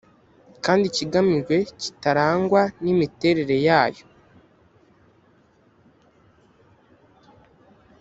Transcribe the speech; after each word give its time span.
kandi 0.65 0.83
ikigamijwe 0.87 1.55
kitarangwa 1.81 2.61
n 2.83 2.85
imiterere 2.93 3.55
yayo 3.67 4.05